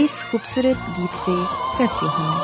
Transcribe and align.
اس 0.00 0.24
خوبصورت 0.30 0.98
گیت 0.98 1.18
سے 1.18 1.32
کرتے 1.78 2.06
ہیں۔ 2.06 2.34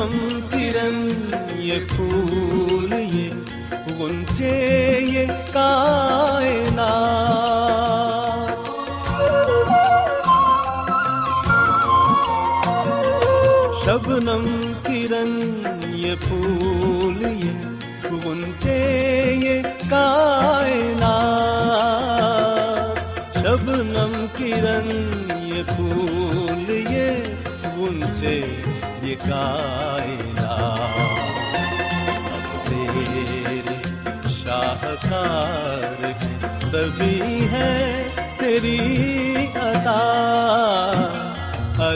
شبنم 0.00 0.40
کرن 0.50 1.58
یہ 1.58 1.78
پھول 1.88 2.92
یہ 2.92 3.30
گنچے 4.00 4.54
یہ 5.02 5.26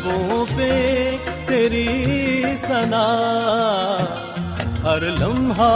لبوں 0.00 0.44
پہ 0.56 1.16
تیری 1.46 1.86
سنا 2.56 3.06
ہر 4.84 5.02
لمحہ 5.20 5.72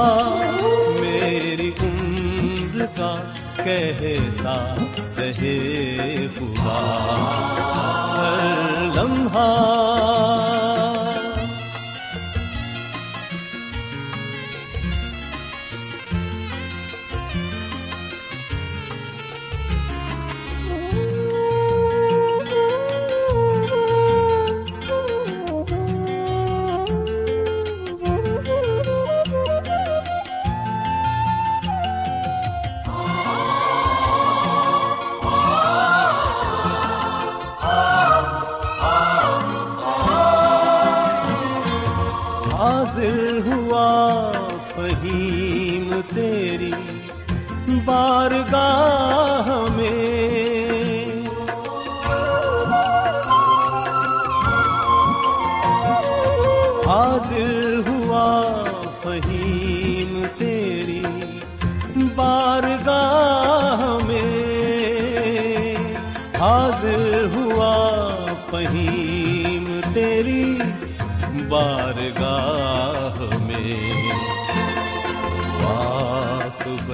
میری 1.00 1.71
عمر 1.82 2.85
کا 2.97 3.15
کہتا 3.56 4.55
رہے 5.19 6.26
خدا۔ 6.38 6.81
ہر 8.17 8.81
لمحہ 8.94 9.49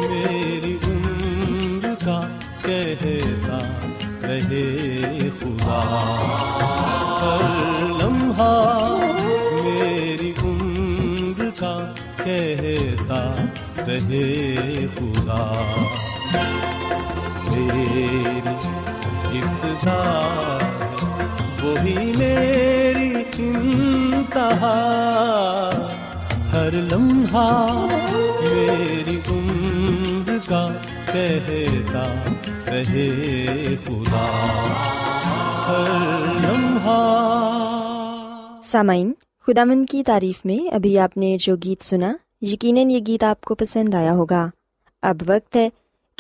میری 0.09 0.77
عمر 0.83 1.87
کا 2.05 2.21
کہتا 2.61 3.59
رہے 4.23 5.29
خدا۔ 5.39 5.81
ہر 7.21 7.85
لمحہ 8.03 8.97
میری 9.63 10.33
عمر 10.43 11.49
کا 11.59 11.93
کہتا 12.23 13.35
رہے 13.87 14.55
خدا۔ 14.97 15.71
میری 17.47 18.41
ابتدا 19.33 20.57
وہی 21.63 22.13
میری 22.17 23.13
انتہا۔ 23.37 24.77
ہر 26.51 26.69
لمحہ 26.71 27.87
میری 28.41 29.19
عمر 29.29 30.37
کا 30.49 30.67
کہتا 31.13 32.23
رہے 32.67 33.75
خدا۔ 33.85 34.27
ہر 35.67 36.17
لمحہ۔ 36.45 37.27
سامعین 38.63 39.13
خدامند 39.47 39.85
کی 39.89 40.03
تعریف 40.03 40.45
میں 40.45 40.75
ابھی 40.75 40.99
آپ 40.99 41.17
نے 41.17 41.37
جو 41.39 41.55
گیت 41.63 41.83
سنا، 41.83 42.13
یقیناً 42.41 42.89
یہ 42.89 42.99
گیت 43.07 43.23
آپ 43.23 43.41
کو 43.41 43.55
پسند 43.55 43.93
آیا 43.93 44.11
ہوگا۔ 44.11 44.49
اب 45.01 45.15
وقت 45.27 45.55
ہے 45.55 45.69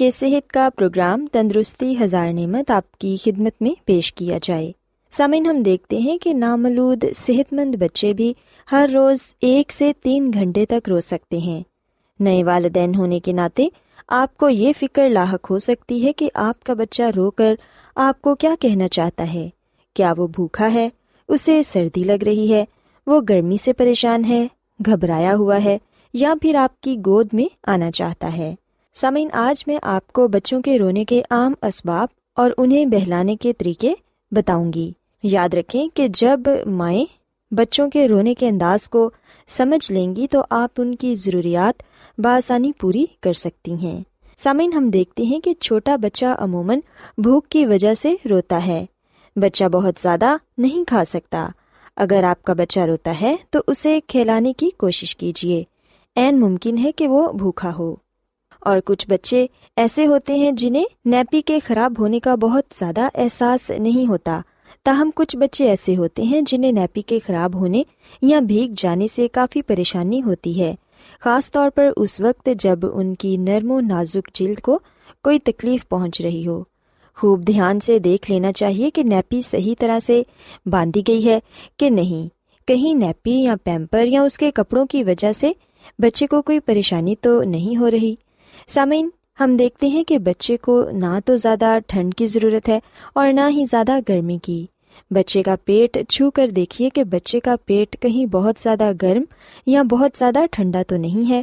کہ 0.01 0.09
صحت 0.11 0.49
کا 0.49 0.69
پروگرام 0.75 1.25
تندرستی 1.31 1.95
ہزار 2.03 2.33
نعمت 2.33 2.71
آپ 2.71 2.91
کی 2.91 3.17
خدمت 3.23 3.61
میں 3.61 3.71
پیش 3.85 4.13
کیا 4.13 4.37
جائے۔ 4.43 4.71
سامعین، 5.11 5.45
ہم 5.45 5.63
دیکھتے 5.63 5.97
ہیں 5.97 6.17
کہ 6.17 6.33
نامولود 6.33 7.05
صحت 7.15 7.53
مند 7.53 7.75
بچے 7.75 8.13
بھی 8.13 8.33
ہر 8.71 8.89
روز 8.93 9.17
ایک 9.41 9.71
سے 9.71 9.91
تین 10.03 10.31
گھنٹے 10.33 10.65
تک 10.65 10.89
رو 10.89 11.01
سکتے 11.01 11.37
ہیں۔ 11.37 11.63
نئے 12.19 12.43
والدین 12.43 12.95
ہونے 12.95 13.19
کے 13.19 13.31
ناطے 13.31 13.67
آپ 14.07 14.37
کو 14.37 14.49
یہ 14.49 14.73
فکر 14.79 15.09
لاحق 15.09 15.51
ہو 15.51 15.59
سکتی 15.59 16.05
ہے 16.05 16.13
کہ 16.13 16.29
آپ 16.33 16.63
کا 16.63 16.73
بچہ 16.73 17.03
رو 17.15 17.31
کر 17.31 17.55
آپ 17.95 18.21
کو 18.21 18.35
کیا 18.35 18.55
کہنا 18.59 18.87
چاہتا 18.87 19.33
ہے۔ 19.33 19.49
کیا 19.93 20.13
وہ 20.17 20.27
بھوکا 20.27 20.73
ہے؟ 20.73 20.89
اسے 21.27 21.63
سردی 21.63 22.03
لگ 22.03 22.23
رہی 22.25 22.53
ہے؟ 22.53 22.65
وہ 23.07 23.21
گرمی 23.29 23.57
سے 23.57 23.73
پریشان 23.73 24.25
ہے؟ 24.25 24.47
گھبرایا 24.85 25.35
ہوا 25.35 25.63
ہے؟ 25.63 25.77
یا 26.13 26.33
پھر 26.41 26.55
آپ 26.55 26.81
کی 26.81 26.95
گود 26.95 27.27
میں 27.33 27.45
آنا 27.67 27.91
چاہتا 27.91 28.37
ہے؟ 28.37 28.55
سامعین، 28.93 29.29
آج 29.33 29.63
میں 29.67 29.77
آپ 29.83 30.13
کو 30.13 30.27
بچوں 30.27 30.61
کے 30.61 30.79
رونے 30.79 31.05
کے 31.05 31.21
عام 31.29 31.53
اسباب 31.61 32.07
اور 32.35 32.51
انہیں 32.57 32.85
بہلانے 32.85 33.35
کے 33.35 33.53
طریقے 33.53 33.93
بتاؤں 34.31 34.73
گی۔ 34.73 34.91
یاد 35.23 35.53
رکھیں 35.53 35.87
کہ 35.93 36.07
جب 36.07 36.39
مائیں 36.65 37.05
بچوں 37.51 37.89
کے 37.89 38.07
رونے 38.07 38.35
کے 38.35 38.47
انداز 38.47 38.89
کو 38.89 39.11
سمجھ 39.47 39.91
لیں 39.91 40.15
گی 40.15 40.27
تو 40.27 40.41
آپ 40.49 40.71
ان 40.77 40.95
کی 40.95 41.15
ضروریات 41.15 41.83
بآسانی 42.17 42.71
پوری 42.79 43.05
کر 43.21 43.33
سکتی 43.33 43.73
ہیں۔ 43.73 44.01
سامعین، 44.37 44.73
ہم 44.73 44.89
دیکھتے 44.89 45.23
ہیں 45.23 45.39
کہ 45.39 45.53
چھوٹا 45.53 45.95
بچہ 45.95 46.25
عموماً 46.39 46.79
بھوک 47.17 47.47
کی 47.47 47.65
وجہ 47.65 47.93
سے 47.93 48.13
روتا 48.29 48.65
ہے۔ 48.67 48.85
بچہ 49.35 49.63
بہت 49.63 49.93
زیادہ 50.01 50.35
نہیں 50.57 50.83
کھا 50.87 51.03
سکتا۔ 51.09 51.47
اگر 51.95 52.23
آپ 52.23 52.43
کا 52.43 52.53
بچہ 52.53 52.79
روتا 52.79 53.21
ہے 53.21 53.35
تو 53.49 53.59
اسے 53.67 53.99
کھلانے 54.07 54.53
کی 54.53 54.69
کوشش 54.77 55.15
کیجیے 55.15 55.63
این 56.15 56.39
ممکن 56.39 56.77
ہے 56.77 56.91
کہ 56.91 57.07
وہ 57.07 57.33
بھوکا 57.33 57.71
ہو۔ 57.79 57.95
اور 58.61 58.79
کچھ 58.85 59.07
بچے 59.09 59.45
ایسے 59.75 60.07
ہوتے 60.07 60.35
ہیں 60.35 60.51
جنہیں 60.51 60.85
نیپی 61.05 61.41
کے 61.41 61.59
خراب 61.67 61.93
ہونے 61.99 62.19
کا 62.19 62.35
بہت 62.35 62.63
زیادہ 62.75 63.09
احساس 63.15 63.69
نہیں 63.69 64.09
ہوتا۔ 64.09 64.41
تاہم، 64.85 65.09
کچھ 65.15 65.37
بچے 65.37 65.69
ایسے 65.69 65.95
ہوتے 65.97 66.23
ہیں 66.23 66.41
جنہیں 66.41 66.71
نیپی 66.71 67.01
کے 67.01 67.19
خراب 67.27 67.55
ہونے 67.55 67.83
یا 68.21 68.39
بھیگ 68.39 68.73
جانے 68.77 69.07
سے 69.15 69.27
کافی 69.27 69.61
پریشانی 69.61 70.21
ہوتی 70.21 70.61
ہے۔ 70.61 70.75
خاص 71.19 71.51
طور 71.51 71.69
پر 71.69 71.89
اس 71.97 72.21
وقت 72.21 72.49
جب 72.59 72.79
ان 72.93 73.15
کی 73.15 73.37
نرم 73.37 73.71
و 73.71 73.79
نازک 73.79 74.29
جلد 74.33 74.59
کو 74.59 74.79
کوئی 75.23 75.39
تکلیف 75.39 75.89
پہنچ 75.89 76.21
رہی 76.21 76.47
ہو۔ 76.47 76.63
خوب 77.17 77.47
دھیان 77.47 77.79
سے 77.79 77.99
دیکھ 77.99 78.31
لینا 78.31 78.51
چاہیے 78.51 78.89
کہ 78.89 79.03
نیپی 79.03 79.41
صحیح 79.41 79.75
طرح 79.79 79.99
سے 80.05 80.23
باندھی 80.65 81.01
گئی 81.07 81.25
ہے 81.25 81.39
کہ 81.77 81.89
نہیں۔ 81.89 82.29
کہیں 82.67 82.93
نیپی 82.93 83.31
یا 83.31 83.55
پیمپر 83.63 84.05
یا 84.05 84.21
اس 84.21 84.37
کے 84.37 84.51
کپڑوں 84.51 84.85
کی 84.85 85.03
وجہ 85.03 85.33
سے 85.33 85.51
بچے 85.99 86.27
کو 86.27 86.41
کوئی 86.41 86.59
پریشانی 86.59 87.15
تو 87.21 87.43
نہیں 87.43 87.77
ہو 87.77 87.91
رہی۔ 87.91 88.15
سامعین، 88.71 89.09
ہم 89.39 89.57
دیکھتے 89.57 89.87
ہیں 89.87 90.03
کہ 90.03 90.17
بچے 90.17 90.57
کو 90.57 90.89
نہ 90.91 91.19
تو 91.25 91.35
زیادہ 91.35 91.77
ٹھنڈ 91.87 92.15
کی 92.15 92.27
ضرورت 92.27 92.69
ہے 92.69 92.79
اور 93.13 93.33
نہ 93.33 93.41
ہی 93.49 93.65
زیادہ 93.65 93.99
گرمی 94.09 94.37
کی۔ 94.37 94.65
بچے 95.11 95.43
کا 95.43 95.55
پیٹ 95.65 95.97
چھو 96.09 96.31
کر 96.31 96.47
دیکھیے 96.47 96.89
کہ 96.89 97.03
بچے 97.03 97.39
کا 97.39 97.55
پیٹ 97.65 98.01
کہیں 98.01 98.25
بہت 98.25 98.55
زیادہ 98.63 98.91
گرم 99.01 99.23
یا 99.65 99.81
بہت 99.81 100.11
زیادہ 100.17 100.39
ٹھنڈا 100.51 100.83
تو 100.87 100.97
نہیں 100.97 101.29
ہے۔ 101.29 101.41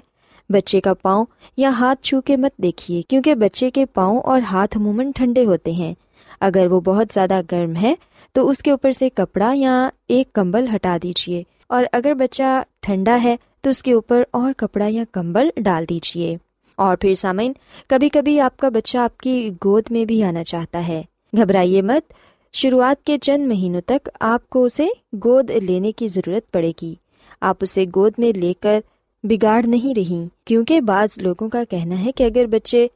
بچے 0.50 0.80
کا 0.80 0.94
پاؤں 0.94 1.24
یا 1.56 1.70
ہاتھ 1.70 2.02
چھو 2.02 2.20
کے 2.20 2.36
مت 2.36 2.56
دیکھیے 2.56 3.02
کیونکہ 3.02 3.34
بچے 3.34 3.70
کے 3.70 3.86
پاؤں 3.86 4.20
اور 4.20 4.40
ہاتھ 4.40 4.78
عموماً 4.78 5.10
ٹھنڈے 5.12 5.44
ہوتے 5.44 5.72
ہیں۔ 5.72 5.94
اگر 6.40 6.66
وہ 6.66 6.80
بہت 6.80 7.06
زیادہ 7.14 7.40
گرم 7.52 7.76
ہے 7.76 7.94
تو 8.32 8.48
اس 8.48 8.58
کے 8.58 8.70
اوپر 8.70 8.92
سے 8.92 9.10
کپڑا 9.10 9.52
یا 9.54 9.88
ایک 10.08 10.32
کمبل 10.32 10.66
ہٹا 10.74 10.96
دیجیے 11.02 11.42
اور 11.68 11.84
اگر 11.92 12.14
بچہ 12.14 12.62
ٹھنڈا 12.80 13.18
ہے 13.22 13.36
تو 13.60 13.70
اس 13.70 13.82
کے 13.82 13.92
اوپر 13.92 14.22
اور 14.30 14.52
کپڑا 14.56 14.86
یا 14.88 15.04
کمبل 15.12 15.48
ڈال 15.56 15.84
دیجیے 15.88 16.36
اور 16.78 16.96
پھر 16.96 17.14
سامعین 17.14 17.52
کبھی 17.88 18.08
کبھی 18.08 18.40
آپ 18.40 18.56
کا 18.56 18.68
بچہ 18.68 18.98
آپ 18.98 19.18
کی 19.18 19.50
گود 19.64 19.82
میں 19.90 20.04
بھی 20.04 20.22
آنا 20.22 20.44
چاہتا 20.44 20.88
ہے۔ 20.88 21.02
گھبرائیے 21.36 21.82
مت، 21.82 22.12
شروعات 22.52 23.06
کے 23.06 23.18
چند 23.18 23.46
مہینوں 23.46 23.80
تک 23.86 24.08
آپ 24.20 24.50
کو 24.50 24.64
اسے 24.64 24.86
گود 25.24 25.50
لینے 25.50 25.92
کی 25.92 26.08
ضرورت 26.08 26.52
پڑے 26.52 26.72
گی۔ 26.82 26.94
آپ 27.40 27.56
اسے 27.60 27.84
گود 27.96 28.12
میں 28.18 28.38
لے 28.38 28.52
کر 28.60 28.80
بگاڑ 29.22 29.62
نہیں 29.66 29.94
رہی 29.94 30.26
کیونکہ 30.44 30.80
بعض 30.80 31.08
لوگوں 31.16 31.48
کا 31.48 31.64
کہنا 31.64 32.04
ہے 32.04 32.12
کہ 32.12 32.22
اگر 32.22 32.46
بچے 32.46 32.86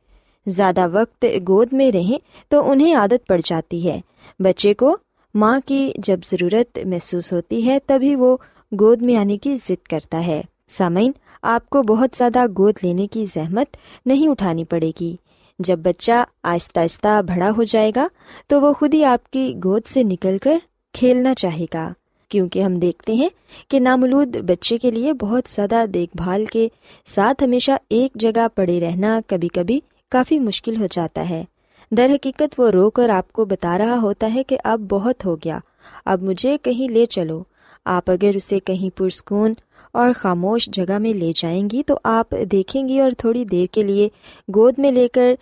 زیادہ 0.46 0.86
وقت 0.92 1.24
گود 1.48 1.68
میں 1.72 1.92
رہیں 1.92 2.18
تو 2.48 2.70
انہیں 2.70 2.94
عادت 2.94 3.26
پڑ 3.26 3.40
جاتی 3.44 3.88
ہے۔ 3.88 4.00
بچے 4.38 4.74
کو 4.74 4.96
ماں 5.34 5.60
کی 5.66 5.92
جب 5.98 6.20
ضرورت 6.24 6.78
محسوس 6.84 7.32
ہوتی 7.32 7.66
ہے، 7.66 7.78
تبھی 7.86 8.16
وہ 8.16 8.36
گود 8.80 9.02
میں 9.02 9.16
آنے 9.16 9.38
کی 9.38 9.56
ضد 9.56 9.86
کرتا 9.86 10.26
ہے۔ 10.26 10.40
سامعین 10.68 11.12
آپ 11.42 11.70
کو 11.70 11.82
بہت 11.82 12.16
زیادہ 12.16 12.46
گود 12.58 12.75
لینے 12.82 13.06
کی 13.06 13.25
زحمت 13.25 13.76
نہیں 14.06 14.28
اٹھانی 14.28 14.64
پڑے 14.64 14.92
گی۔ 15.00 15.16
جب 15.58 15.78
بچہ 15.78 16.25
آہستہ 16.42 16.80
آہستہ 16.80 17.22
بڑا 17.22 17.50
ہو 17.56 17.62
جائے 17.62 17.92
گا، 17.96 18.08
تو 18.46 18.61
وہ 18.61 18.72
خود 18.72 18.94
ہی 18.94 19.04
آپ 19.04 19.30
کی 19.30 19.54
گود 19.64 19.82
سے 19.87 20.02
نکل 20.02 20.38
کر 20.38 20.58
کھیلنا 20.94 21.34
چاہے 21.34 21.64
گا۔ 21.75 21.92
کیونکہ 22.28 22.62
ہم 22.62 22.78
دیکھتے 22.78 23.12
ہیں 23.12 23.28
کہ 23.68 23.80
نامولود 23.80 24.37
بچے 24.37 24.78
کے 24.78 24.90
لیے 24.90 25.12
بہت 25.12 25.50
زیادہ 25.50 25.84
دیکھ 25.94 26.16
بھال 26.16 26.44
کے 26.44 26.68
ساتھ 27.06 27.44
ہمیشہ 27.44 27.72
ایک 27.90 28.12
جگہ 28.14 28.46
پڑے 28.54 28.80
رہنا 28.80 29.20
کبھی 29.26 29.49
کبھی 29.49 29.80
کافی 30.11 30.38
مشکل 30.38 30.80
ہو 30.80 30.87
جاتا 30.90 31.30
ہے۔ 31.30 31.44
در 31.90 32.11
حقیقت 32.14 32.61
وہ 32.61 32.70
رو 32.70 32.90
کر 32.90 33.08
آپ 33.08 33.32
کو 33.32 33.44
بتا 33.44 33.78
رہا 33.78 33.99
ہوتا 34.02 34.34
ہے 34.34 34.42
کہ 34.42 34.58
اب 34.64 34.80
بہت 34.80 35.25
ہو 35.25 35.37
گیا، 35.37 35.58
اب 36.04 36.22
مجھے 36.22 36.56
کہیں 36.62 36.92
لے 36.92 37.06
چلو۔ 37.06 37.42
آپ 37.84 38.11
اگر 38.11 38.30
اسے 38.34 38.61
کہیں 38.61 38.99
پرسکون 38.99 39.54
اور 39.92 40.11
خاموش 40.16 40.68
جگہ 40.72 40.99
میں 40.99 41.12
لے 41.12 41.32
جائیں 41.34 41.68
گی 41.72 41.82
تو 41.82 41.99
آپ 42.04 42.34
دیکھیں 42.52 42.88
گی 42.88 43.00
اور 43.00 43.11
تھوڑی 43.18 43.44
دیر 43.44 43.66
کے 43.66 43.82
لیے 43.82 44.08
گود 44.54 44.75
میں 44.78 44.92
لے 44.92 45.08
کر 45.08 45.34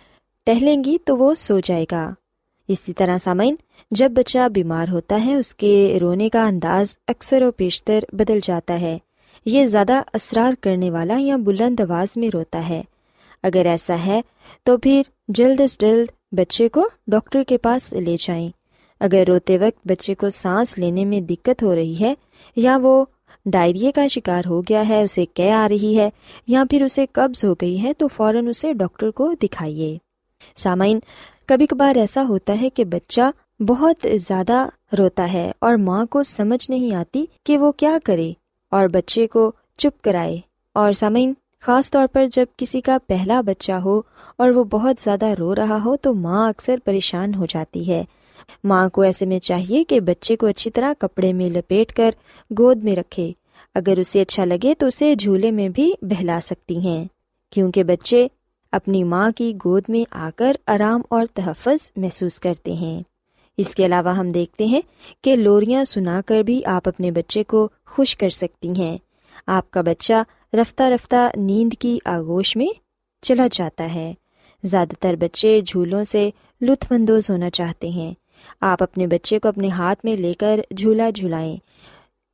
ٹہلیں 0.45 0.83
گی 0.83 0.97
تو 1.05 1.17
وہ 1.17 1.33
سو 1.33 1.59
جائے 1.59 1.85
گا۔ 1.91 2.13
اسی 2.67 2.93
طرح 2.93 3.17
سامعین، 3.17 3.55
جب 3.91 4.11
بچہ 4.11 4.49
بیمار 4.49 4.87
ہوتا 4.91 5.25
ہے، 5.25 5.35
اس 5.35 5.55
کے 5.55 5.97
رونے 6.01 6.29
کا 6.29 6.47
انداز 6.47 6.95
اکثر 7.07 7.41
و 7.41 7.51
بیشتر 7.57 7.99
بدل 8.11 8.39
جاتا 8.43 8.81
ہے۔ 8.81 8.97
یہ 9.45 9.65
زیادہ 9.65 10.01
اسرار 10.13 10.53
کرنے 10.61 10.91
والا 10.91 11.17
یا 11.19 11.37
بلند 11.37 11.79
آواز 11.79 12.17
میں 12.17 12.29
روتا 12.33 12.69
ہے۔ 12.69 12.81
اگر 13.43 13.65
ایسا 13.65 13.95
ہے 14.05 14.21
تو 14.63 14.77
پھر 14.77 15.01
جلد 15.27 15.61
از 15.61 15.77
جلد 15.77 16.07
بچے 16.31 16.69
کو 16.69 16.89
ڈاکٹر 17.07 17.43
کے 17.43 17.57
پاس 17.57 17.93
لے 17.93 18.15
جائیں۔ 18.19 18.49
اگر 18.99 19.23
روتے 19.27 19.57
وقت 19.57 19.87
بچے 19.87 20.15
کو 20.15 20.29
سانس 20.29 20.77
لینے 20.77 21.05
میں 21.05 21.21
دقت 21.21 21.63
ہو 21.63 21.75
رہی 21.75 21.99
ہے 21.99 22.13
یا 22.55 22.77
وہ 22.81 23.05
ڈائریا 23.45 23.91
کا 23.95 24.07
شکار 24.07 24.43
ہو 24.45 24.61
گیا 24.61 24.87
ہے، 24.89 25.03
اسے 25.03 25.25
کہہ 25.33 25.51
آ 25.51 25.67
رہی 25.69 25.97
ہے، 25.97 26.09
یا 26.47 26.63
پھر 26.69 26.83
اسے 26.83 27.05
قبض 27.11 27.45
ہو 27.45 27.53
گئی 27.53 27.83
ہے، 27.83 27.93
تو 27.93 28.07
فوراً 28.07 28.47
اسے 28.47 28.73
ڈاکٹر 28.73 29.11
کو 29.11 29.33
دکھائیے۔ 29.33 29.97
سامعین، 30.55 30.99
کبھی 31.45 31.65
کبھار 31.65 31.95
ایسا 31.95 32.23
ہوتا 32.29 32.61
ہے 32.61 32.69
کہ 32.69 32.83
بچہ 32.83 33.61
بہت 33.61 34.07
زیادہ 34.15 34.67
روتا 34.97 35.33
ہے 35.33 35.51
اور 35.59 35.75
ماں 35.75 36.05
کو 36.05 36.23
سمجھ 36.23 36.71
نہیں 36.71 36.95
آتی 36.95 37.25
کہ 37.45 37.57
وہ 37.57 37.71
کیا 37.71 37.97
کرے 38.03 38.33
اور 38.71 38.87
بچے 38.87 39.27
کو 39.27 39.51
چپ 39.77 40.03
کرائے۔ 40.03 40.39
اور 40.73 40.91
سامعین، 40.91 41.33
خاص 41.61 41.91
طور 41.91 42.07
پر 42.07 42.25
جب 42.25 42.45
کسی 42.57 42.81
کا 42.81 42.97
پہلا 43.07 43.41
بچہ 43.41 43.71
ہو 43.71 44.01
اور 44.37 44.49
وہ 44.49 44.63
بہت 44.63 44.95
زیادہ 45.03 45.25
رو 45.25 45.55
رہا 45.55 45.77
ہو، 45.85 45.97
تو 45.97 46.13
ماں 46.13 46.49
اکثر 46.49 46.75
پریشان 46.85 47.33
ہو 47.33 47.45
جاتی 47.45 47.91
ہے۔ 47.91 48.03
ماں 48.63 48.89
کو 48.89 49.01
ایسے 49.01 49.25
میں 49.25 49.39
چاہیے 49.39 49.83
کہ 49.83 49.99
بچے 49.99 50.35
کو 50.35 50.47
اچھی 50.47 50.71
طرح 50.71 50.93
کپڑے 50.99 51.33
میں 51.33 51.49
لپیٹ 51.49 51.93
کر 51.93 52.11
گود 52.57 52.83
میں 52.83 52.95
رکھے۔ 52.95 53.31
اگر 53.75 53.99
اسے 53.99 54.21
اچھا 54.21 54.45
لگے 54.45 54.75
تو 54.75 54.85
اسے 54.85 55.15
جھولے 55.15 55.51
میں 55.51 55.69
بھی 55.69 55.93
بہلا 56.01 56.39
سکتی 56.43 56.77
ہیں، 56.77 57.05
کیونکہ 57.51 57.83
بچے 57.83 58.27
اپنی 58.71 59.03
ماں 59.03 59.31
کی 59.31 59.53
گود 59.65 59.83
میں 59.87 60.03
آ 60.11 60.29
کر 60.35 60.55
آرام 60.67 61.01
اور 61.09 61.25
تحفظ 61.33 61.91
محسوس 61.95 62.39
کرتے 62.39 62.73
ہیں۔ 62.73 63.01
اس 63.57 63.75
کے 63.75 63.85
علاوہ 63.85 64.17
ہم 64.17 64.31
دیکھتے 64.31 64.65
ہیں 64.65 64.81
کہ 65.21 65.35
لوریاں 65.35 65.85
سنا 65.85 66.21
کر 66.25 66.41
بھی 66.41 66.65
آپ 66.65 66.87
اپنے 66.87 67.11
بچے 67.11 67.43
کو 67.43 67.67
خوش 67.85 68.15
کر 68.17 68.29
سکتی 68.29 68.69
ہیں۔ 68.77 68.97
آپ 69.47 69.71
کا 69.71 69.81
بچہ 69.81 70.23
رفتہ 70.53 70.83
رفتہ 70.83 71.29
نیند 71.35 71.73
کی 71.79 71.97
آگوش 72.05 72.55
میں 72.55 72.67
چلا 73.21 73.47
جاتا 73.51 73.93
ہے۔ 73.93 74.13
زیادہ 74.63 74.93
تر 74.99 75.15
بچے 75.15 75.61
جھولوں 75.61 76.03
سے 76.03 76.29
لطف 76.61 76.91
اندوز 76.91 77.29
ہونا 77.29 77.49
چاہتے 77.49 77.89
ہیں۔ 77.89 78.13
آپ 78.61 78.83
اپنے 78.83 79.07
بچے 79.07 79.39
کو 79.39 79.47
اپنے 79.47 79.67
ہاتھ 79.67 79.99
میں 80.03 80.17
لے 80.17 80.33
کر 80.33 80.59
جھولا 80.77 81.09
جھلائیں۔ 81.09 81.57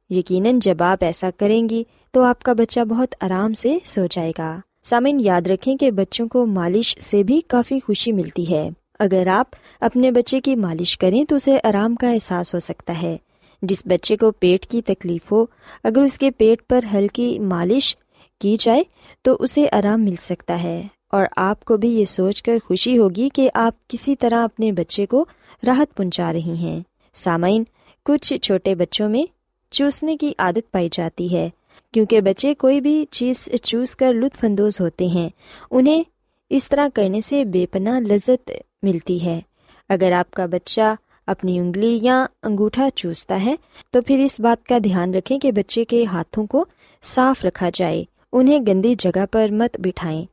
یقیناً 0.10 0.60
جب 0.60 0.84
آپ 0.84 1.04
ایسا 1.04 1.30
کریں 1.38 1.70
گی 1.70 1.84
تو 2.12 2.24
آپ 2.24 2.44
کا 2.44 2.54
بچہ 2.54 2.80
بہت 2.80 3.16
آرام 3.22 3.54
سے 3.54 3.78
سو 3.86 4.06
جائے 4.12 4.32
گا۔ 4.38 4.60
سامن 4.84 5.20
یاد 5.20 5.48
رکھیں 5.48 5.78
کہ 5.78 5.92
بچوں 5.92 6.28
کو 6.28 6.46
مالش 6.46 6.98
سے 7.00 7.24
بھی 7.24 7.42
کافی 7.48 7.80
خوشی 7.80 8.12
ملتی 8.12 8.52
ہے۔ 8.54 8.70
اگر 9.00 9.28
آپ 9.28 9.56
اپنے 9.82 10.12
بچے 10.12 10.42
کی 10.42 10.56
مالش 10.56 10.98
کریں 10.98 11.26
تو 11.26 11.36
اسے 11.36 11.58
آرام 11.64 11.96
کا 11.96 12.10
احساس 12.10 12.54
ہو 12.54 12.60
سکتا 12.60 13.02
ہے۔ 13.02 13.18
جس 13.62 13.82
بچے 13.86 14.18
کو 14.18 14.32
پیٹ 14.32 14.66
کی 14.66 14.82
تکلیف 14.82 15.32
ہو، 15.32 15.46
اگر 15.84 16.02
اس 16.02 16.18
کے 16.18 16.32
پیٹ 16.32 16.68
پر 16.68 16.80
ہلکی 16.94 17.40
مالش 17.40 17.98
کی 18.42 18.56
جائے 18.60 18.84
تو 19.22 19.38
اسے 19.40 19.66
آرام 19.72 20.04
مل 20.04 20.16
سکتا 20.16 20.64
ہے۔ 20.64 20.88
اور 21.12 21.26
آپ 21.38 21.66
کو 21.66 21.78
بھی 21.78 21.90
یہ 21.90 22.06
سوچ 22.06 22.44
کر 22.44 22.58
خوشی 22.66 22.98
ہوگی 22.98 23.30
کہ 23.30 23.50
آپ 23.54 23.88
کسی 23.88 24.16
طرح 24.16 24.44
اپنے 24.44 24.72
بچے 24.72 25.06
کو 25.06 25.26
راحت 25.66 25.96
پہنچا 25.96 26.34
رہی 26.34 26.56
ہیں۔ 26.58 26.80
سامعین، 27.14 27.64
کچھ 28.06 28.34
چھوٹے 28.34 28.76
بچوں 28.76 29.10
میں 29.10 29.24
چوسنے 29.72 30.18
کی 30.18 30.34
عادت 30.38 30.72
پائی 30.72 30.90
جاتی 30.92 31.36
ہے، 31.36 31.50
کیونکہ 31.94 32.22
بچے 32.22 32.54
کوئی 32.54 32.82
بھی 32.82 33.06
چیز 33.12 33.50
چوس 33.64 33.96
کر 33.96 34.14
لطف 34.14 34.44
اندوز 34.44 34.82
ہوتے 34.82 35.06
ہیں۔ 35.06 35.30
انہیں 35.72 36.04
اس 36.50 36.70
طرح 36.70 36.88
کرنے 36.94 37.22
سے 37.22 37.46
بے 37.46 37.66
پناہ 37.66 38.00
لذت 38.00 38.52
ملتی 38.84 39.26
ہے۔ 39.26 39.42
اگر 39.90 40.12
آپ 40.12 40.32
کا 40.32 40.46
بچہ 40.46 40.96
اپنی 41.28 41.60
انگلی 41.60 42.00
یا 42.02 42.26
انگوٹھا 42.44 42.90
چوستا 42.96 43.46
ہے، 43.46 43.56
تو 43.92 44.02
پھر 44.02 44.20
اس 44.20 44.40
بات 44.40 44.68
کا 44.68 44.78
دھیان 44.84 45.14
رکھیں 45.14 45.40
کہ 45.40 45.52
بچے 45.52 45.86
کے 45.86 46.06
ہاتھوں 46.06 46.46
کو 46.46 46.66
صاف 47.04 47.46
رکھا 47.46 47.70
جائے۔ 47.74 48.04
انہیں 48.34 48.60
گندی 48.68 48.96
جگہ 48.96 49.26
پر 49.32 49.48
مت 49.52 49.78
بٹھائیں۔ 49.80 50.26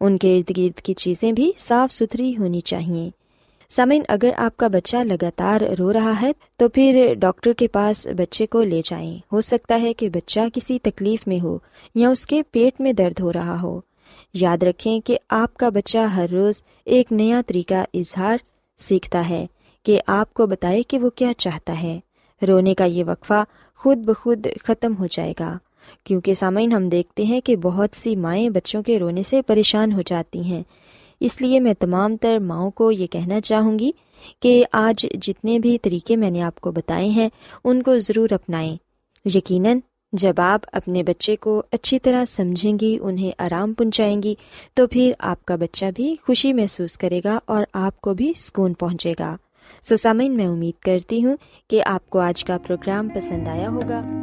ان 0.00 0.18
کے 0.18 0.38
ارد 0.38 0.56
گرد 0.56 0.80
کی 0.80 0.94
چیزیں 0.94 1.32
بھی 1.32 1.52
صاف 1.58 1.92
ستھری 1.92 2.36
ہونی 2.38 2.60
چاہیے 2.60 3.10
سمن 3.76 4.00
اگر 4.08 4.30
آپ 4.36 4.56
کا 4.56 4.68
بچہ 4.68 4.96
لگاتار 4.96 5.60
رو 5.78 5.92
رہا 5.92 6.22
ہے، 6.22 6.32
تو 6.56 6.68
پھر 6.68 7.14
ڈاکٹر 7.14 7.52
کے 7.52 7.68
پاس 7.68 8.06
بچے 8.06 8.46
کو 8.46 8.62
لے 8.62 8.80
جائیں۔ 8.84 9.18
ہو 9.32 9.40
سکتا 9.40 9.80
ہے 9.82 9.92
کہ 9.94 10.08
بچہ 10.08 10.40
کسی 10.54 10.78
تکلیف 10.78 11.26
میں 11.26 11.40
ہو 11.40 11.58
یا 11.94 12.08
اس 12.08 12.26
کے 12.26 12.42
پیٹ 12.50 12.80
میں 12.80 12.92
درد 12.92 13.20
ہو 13.20 13.32
رہا 13.32 13.62
ہو۔ 13.62 13.80
یاد 14.34 14.62
رکھیں 14.62 15.00
کہ 15.00 15.18
آپ 15.30 15.54
کا 15.54 15.68
بچہ 15.68 15.98
ہر 15.98 16.26
روز 16.32 16.62
ایک 16.84 17.12
نیا 17.12 17.42
طریقہ 17.46 17.84
اظہار 17.94 18.36
سیکھتا 18.78 19.28
ہے 19.28 19.46
کہ 19.82 20.00
آپ 20.06 20.34
کو 20.34 20.46
بتائے 20.46 20.82
کہ 20.82 20.98
وہ 20.98 21.10
کیا 21.10 21.32
چاہتا 21.38 21.82
ہے۔ 21.82 22.00
رونے 22.48 22.74
کا 22.74 22.84
یہ 22.84 23.04
وقفہ 23.04 23.44
خود 23.76 23.98
بخود 23.98 24.46
ختم 24.62 24.94
ہو 24.98 25.06
جائے 25.06 25.34
گا۔ 25.40 25.58
کیونکہ 26.04 26.34
سامعین، 26.34 26.72
ہم 26.72 26.88
دیکھتے 26.88 27.22
ہیں 27.22 27.40
کہ 27.40 27.56
بہت 27.56 27.96
سی 27.96 28.16
مائیں 28.16 28.50
بچوں 28.50 28.82
کے 28.82 28.98
رونے 28.98 29.22
سے 29.22 29.42
پریشان 29.42 29.92
ہو 29.92 30.02
جاتی 30.02 30.44
ہیں۔ 30.44 30.62
اس 31.22 31.40
لیے 31.40 31.60
میں 31.60 31.74
تمام 31.74 32.16
تر 32.16 32.38
ماؤں 32.38 32.70
کو 32.70 32.90
یہ 32.90 33.06
کہنا 33.06 33.40
چاہوں 33.40 33.78
گی 33.78 33.92
کہ 34.40 34.64
آج 34.72 35.06
جتنے 35.22 35.58
بھی 35.58 35.78
طریقے 35.78 36.16
میں 36.16 36.30
نے 36.30 36.42
آپ 36.42 36.60
کو 36.60 36.72
بتائے 36.72 37.08
ہیں، 37.08 37.28
ان 37.64 37.82
کو 37.82 37.98
ضرور 37.98 38.32
اپنائیں۔ 38.32 38.76
یقیناً 39.24 39.78
جب 40.12 40.34
آپ 40.36 40.60
اپنے 40.72 41.02
بچے 41.02 41.36
کو 41.36 41.62
اچھی 41.72 41.98
طرح 41.98 42.24
سمجھیں 42.24 42.78
گی، 42.80 42.98
انہیں 43.02 43.32
آرام 43.38 43.74
پہنچائیں 43.74 44.22
گی، 44.22 44.34
تو 44.74 44.86
پھر 44.86 45.12
آپ 45.18 45.44
کا 45.44 45.56
بچہ 45.56 45.84
بھی 45.94 46.16
خوشی 46.26 46.52
محسوس 46.52 46.98
کرے 46.98 47.20
گا 47.24 47.38
اور 47.44 47.64
آپ 47.72 48.00
کو 48.00 48.14
بھی 48.14 48.32
سکون 48.36 48.74
پہنچے 48.74 49.14
گا۔ 49.18 49.36
سو 49.88 49.96
سامعین، 49.96 50.36
میں 50.36 50.46
امید 50.46 50.82
کرتی 50.82 51.24
ہوں 51.24 51.36
کہ 51.70 51.82
آپ 51.86 52.10
کو 52.10 52.18
آج 52.18 52.44
کا 52.44 52.58
پروگرام 52.58 53.08
پسند 53.08 53.48
آیا 53.48 53.70
ہوگا۔ 53.70 54.22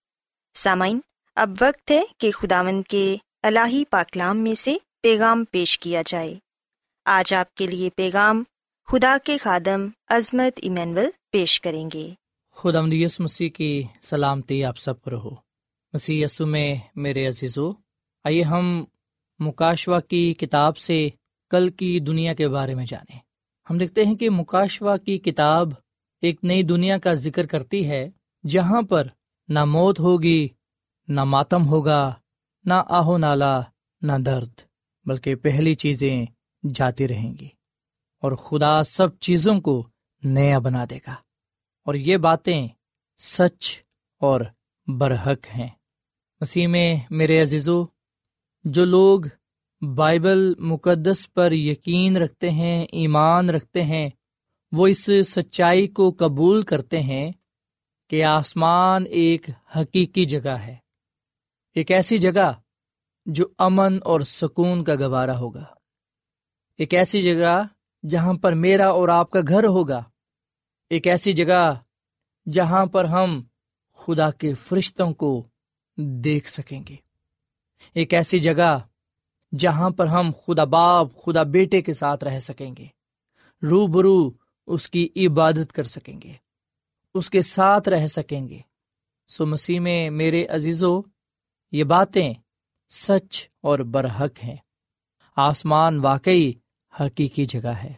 سامعین، 0.53 0.99
اب 1.35 1.49
وقت 1.61 1.91
ہے 1.91 2.01
کہ 2.17 2.31
خداوند 2.31 2.83
کے 2.89 3.17
الہی 3.43 3.83
پاکلام 3.89 4.37
میں 4.37 4.55
سے 4.55 4.77
پیغام 5.01 5.43
پیش 5.51 5.79
کیا 5.79 6.01
جائے۔ 6.05 6.35
آج 7.05 7.33
آپ 7.33 7.55
کے 7.55 7.67
لیے 7.67 7.89
پیغام 7.95 8.43
خدا 8.85 9.17
کے 9.23 9.37
خادم 9.37 9.87
عظمت 10.07 10.59
ایمینول 10.61 11.09
پیش 11.31 11.61
کریں 11.61 11.89
گے۔ 11.93 12.09
خدا 12.51 12.79
یس 12.91 13.19
مسیح 13.19 13.49
کی 13.49 13.83
سلامتی 14.01 14.63
آپ 14.63 14.77
سب 14.77 15.01
پر 15.01 15.11
ہو۔ 15.11 15.29
مسیح 15.93 16.25
یسو 16.25 16.45
میں 16.45 16.75
میرے 16.95 17.27
عزیزو، 17.27 17.71
آئیے 18.23 18.43
ہم 18.43 18.83
مکاشوا 19.39 19.99
کی 19.99 20.33
کتاب 20.33 20.77
سے 20.77 21.09
کل 21.49 21.69
کی 21.69 21.99
دنیا 21.99 22.33
کے 22.33 22.47
بارے 22.47 22.75
میں 22.75 22.85
جانیں۔ 22.85 23.19
ہم 23.69 23.77
دیکھتے 23.77 24.05
ہیں 24.05 24.15
کہ 24.15 24.29
مکاشوا 24.29 24.97
کی 24.97 25.17
کتاب 25.17 25.67
ایک 26.21 26.43
نئی 26.43 26.63
دنیا 26.63 26.97
کا 26.97 27.13
ذکر 27.13 27.47
کرتی 27.47 27.89
ہے، 27.89 28.09
جہاں 28.47 28.81
پر 28.81 29.07
نہ 29.53 29.65
موت 29.65 29.99
ہوگی، 29.99 30.47
نہ 31.07 31.23
ماتم 31.23 31.67
ہوگا، 31.67 32.13
نہ 32.65 32.73
آہو 32.73 33.17
نالا، 33.17 33.61
نہ 34.01 34.11
درد، 34.25 34.49
بلکہ 35.05 35.35
پہلی 35.35 35.73
چیزیں 35.73 36.25
جاتی 36.73 37.07
رہیں 37.07 37.33
گی۔ 37.39 37.49
اور 38.21 38.31
خدا 38.31 38.83
سب 38.83 39.19
چیزوں 39.19 39.61
کو 39.61 39.87
نیا 40.23 40.59
بنا 40.59 40.85
دے 40.89 40.97
گا۔ 40.97 41.15
اور 41.85 41.93
یہ 41.93 42.17
باتیں 42.17 42.67
سچ 43.17 43.79
اور 44.19 44.41
برحق 44.87 45.55
ہیں۔ 45.55 45.69
مسیح 46.41 46.67
میں 46.67 46.95
میرے 47.09 47.41
عزیزو، 47.41 47.85
جو 48.63 48.85
لوگ 48.85 49.21
بائبل 49.95 50.53
مقدس 50.59 51.33
پر 51.33 51.51
یقین 51.51 52.17
رکھتے 52.17 52.51
ہیں، 52.51 52.85
ایمان 52.91 53.49
رکھتے 53.49 53.83
ہیں، 53.83 54.09
وہ 54.71 54.87
اس 54.87 55.09
سچائی 55.25 55.87
کو 55.87 56.15
قبول 56.19 56.61
کرتے 56.61 56.99
ہیں۔ 56.99 57.31
کہ 58.11 58.23
آسمان 58.23 59.03
ایک 59.09 59.49
حقیقی 59.75 60.25
جگہ 60.25 60.49
ہے، 60.49 60.75
ایک 61.75 61.91
ایسی 61.91 62.17
جگہ 62.17 62.53
جو 63.25 63.47
امن 63.57 63.99
اور 64.03 64.21
سکون 64.21 64.83
کا 64.83 64.95
گوارا 64.95 65.39
ہوگا۔ 65.39 65.65
ایک 66.77 66.93
ایسی 66.93 67.21
جگہ 67.21 67.63
جہاں 68.09 68.33
پر 68.33 68.53
میرا 68.53 68.89
اور 68.89 69.09
آپ 69.09 69.31
کا 69.31 69.39
گھر 69.47 69.63
ہوگا۔ 69.63 70.03
ایک 70.89 71.07
ایسی 71.07 71.33
جگہ 71.33 71.73
جہاں 72.51 72.85
پر 72.85 73.05
ہم 73.05 73.43
خدا 73.93 74.31
کے 74.31 74.53
فرشتوں 74.53 75.13
کو 75.13 75.47
دیکھ 75.97 76.49
سکیں 76.49 76.81
گے۔ 76.89 76.95
ایک 77.93 78.13
ایسی 78.13 78.39
جگہ 78.39 78.79
جہاں 79.57 79.89
پر 79.89 80.07
ہم 80.07 80.31
خدا 80.45 80.63
باپ، 80.63 81.07
خدا 81.25 81.43
بیٹے 81.43 81.81
کے 81.81 81.93
ساتھ 81.93 82.23
رہ 82.23 82.39
سکیں 82.39 82.75
گے۔ 82.77 82.87
رو 83.63 83.87
برو 83.87 84.31
اس 84.67 84.89
کی 84.89 85.09
عبادت 85.15 85.73
کر 85.73 85.83
سکیں 85.83 86.21
گے۔ 86.21 86.50
اس 87.13 87.29
کے 87.29 87.41
ساتھ 87.41 87.89
رہ 87.89 88.07
سکیں 88.07 88.47
گے۔ 88.47 88.59
سو 89.27 89.45
مسیح 89.45 89.79
میں 89.79 90.09
میرے 90.09 90.45
عزیزو، 90.45 91.01
یہ 91.71 91.83
باتیں 91.83 92.33
سچ 92.89 93.47
اور 93.61 93.79
برحق 93.79 94.43
ہیں۔ 94.43 94.55
آسمان 95.35 95.99
واقعی 95.99 96.51
حقیقی 96.99 97.45
جگہ 97.45 97.69
ہے۔ 97.69 97.93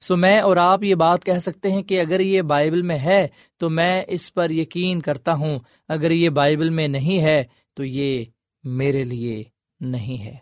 سو 0.00 0.16
میں 0.16 0.40
اور 0.40 0.56
آپ 0.56 0.82
یہ 0.82 0.94
بات 0.94 1.24
کہہ 1.24 1.38
سکتے 1.38 1.72
ہیں 1.72 1.82
کہ 1.82 2.00
اگر 2.00 2.20
یہ 2.20 2.42
بائبل 2.42 2.82
میں 2.82 2.98
ہے 2.98 3.28
تو 3.56 3.70
میں 3.70 4.02
اس 4.08 4.34
پر 4.34 4.50
یقین 4.50 5.00
کرتا 5.00 5.32
ہوں، 5.32 5.58
اگر 5.88 6.10
یہ 6.10 6.28
بائبل 6.28 6.68
میں 6.68 6.88
نہیں 6.88 7.22
ہے 7.22 7.44
تو 7.74 7.84
یہ 7.84 8.24
میرے 8.64 9.02
لیے 9.02 9.44
نہیں 9.80 10.24
ہے۔ 10.24 10.36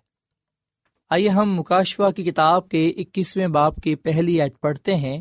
آئیے 1.10 1.28
ہم 1.28 1.54
مکاشوا 1.54 2.10
کی 2.10 2.24
کتاب 2.24 2.68
کے 2.68 2.88
اکیسویں 2.88 3.48
باپ 3.48 3.76
کی 3.76 3.94
پہلی 3.94 4.40
آج 4.40 4.50
پڑھتے 4.60 4.96
ہیں۔ 4.96 5.20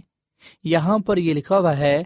یہاں 0.64 1.00
پر 1.00 1.18
یہ 1.18 1.34
لکھا 1.34 1.60
ہوا 1.60 1.78
ہے 1.78 2.04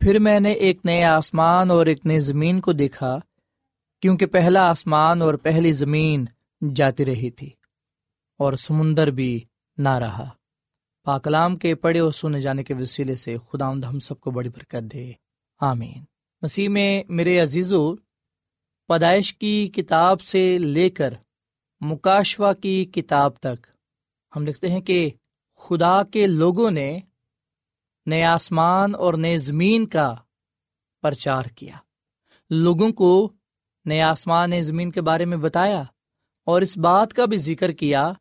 پھر 0.00 0.18
میں 0.18 0.40
نے 0.40 0.52
ایک 0.52 0.78
نئے 0.84 1.04
آسمان 1.04 1.70
اور 1.70 1.86
ایک 1.86 2.06
نئے 2.06 2.20
زمین 2.20 2.60
کو 2.60 2.72
دیکھا، 2.72 3.18
کیونکہ 4.02 4.26
پہلا 4.26 4.70
آسمان 4.70 5.22
اور 5.22 5.34
پہلی 5.34 5.72
زمین 5.72 6.24
جاتی 6.74 7.04
رہی 7.04 7.30
تھی 7.30 7.50
اور 8.38 8.52
سمندر 8.52 9.06
بھی 9.06 9.40
نہ 9.78 9.88
رہا۔ 9.88 10.28
پاکلام 11.04 11.56
کے 11.56 11.74
پڑے 11.74 11.98
اور 11.98 12.12
سنے 12.12 12.40
جانے 12.40 12.64
کے 12.64 12.74
وسیلے 12.74 13.14
سے 13.14 13.36
خدا 13.50 13.68
ہم 13.70 13.98
سب 13.98 14.20
کو 14.20 14.30
بڑی 14.30 14.48
برکت 14.48 14.92
دے۔ 14.92 15.12
آمین۔ 15.60 16.04
مسیح 16.42 16.68
میں 16.68 17.02
میرے 17.08 17.40
عزیزو، 17.40 17.94
پیدائش 18.88 19.34
کی 19.34 19.68
کتاب 19.68 20.20
سے 20.20 20.58
لے 20.58 20.90
کر 20.90 21.14
مکاشوا 21.80 22.52
کی 22.52 22.84
کتاب 22.84 23.36
تک 23.36 23.66
ہم 24.36 24.46
لکھتے 24.46 24.68
ہیں 24.68 24.80
کہ 24.80 25.10
خدا 25.56 26.02
کے 26.02 26.26
لوگوں 26.26 26.70
نے 26.70 27.00
نئے 28.06 28.24
آسمان 28.24 28.94
اور 28.94 29.14
نئے 29.14 29.38
زمین 29.38 29.86
کا 29.86 30.14
پرچار 31.02 31.44
کیا۔ 31.44 31.76
لوگوں 32.50 32.90
کو 32.90 33.32
نئے 33.84 34.02
آسمان 34.02 34.50
نئے 34.50 34.62
زمین 34.62 34.90
کے 34.90 35.00
بارے 35.00 35.24
میں 35.24 35.36
بتایا 35.36 35.82
اور 36.44 36.60
اس 36.60 36.78
بات 36.78 37.12
کا 37.12 37.24
بھی 37.24 37.36
ذکر 37.36 37.72
کیا 37.72 38.12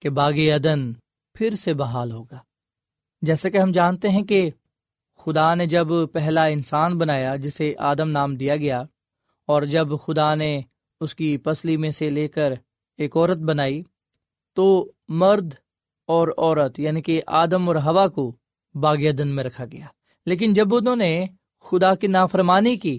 کہ 0.00 0.10
باغ 0.10 0.32
عدن 0.32 0.92
پھر 1.34 1.54
سے 1.54 1.74
بحال 1.74 2.12
ہوگا۔ 2.12 2.38
جیسے 3.22 3.50
کہ 3.50 3.58
ہم 3.58 3.72
جانتے 3.72 4.08
ہیں 4.08 4.22
کہ 4.22 4.50
خدا 5.18 5.54
نے 5.54 5.66
جب 5.66 5.86
پہلا 6.12 6.44
انسان 6.44 6.98
بنایا 6.98 7.36
جسے 7.36 7.74
آدم 7.78 8.10
نام 8.10 8.36
دیا 8.36 8.56
گیا 8.56 8.82
اور 9.46 9.62
جب 9.62 9.86
خدا 10.04 10.34
نے 10.34 10.60
اس 11.00 11.14
کی 11.14 11.36
پسلی 11.36 11.76
میں 11.76 11.90
سے 11.90 12.10
لے 12.10 12.28
کر 12.28 12.52
ایک 12.96 13.16
عورت 13.16 13.38
بنائی 13.38 13.82
تو 14.54 14.92
مرد 15.08 15.54
اور 16.06 16.28
عورت 16.28 16.78
یعنی 16.78 17.02
کہ 17.02 17.22
آدم 17.26 17.68
اور 17.68 17.76
ہوا 17.76 18.06
کو 18.06 18.36
باغ 18.80 18.96
عدن 18.96 19.28
میں 19.28 19.44
رکھا 19.44 19.64
گیا۔ 19.64 19.86
لیکن 20.26 20.54
جب 20.54 20.74
انہوں 20.74 20.96
نے 20.96 21.26
خدا 21.60 21.94
کی 21.94 22.06
نافرمانی 22.06 22.76
کی، 22.76 22.98